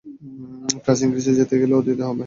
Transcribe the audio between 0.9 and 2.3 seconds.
গ্রিসে যেতে গেলে অতীতে যেতে হবে।